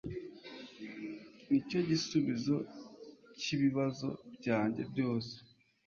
Nicyo 1.49 1.79
gisubizo 1.89 2.55
cyibibazo 3.39 4.07
byanjye 4.37 4.81
byose. 4.91 5.33